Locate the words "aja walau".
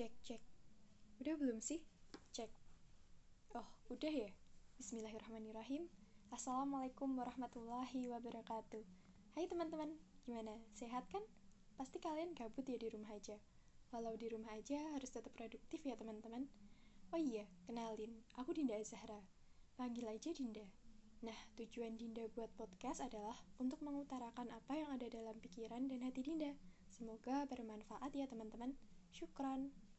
13.12-14.16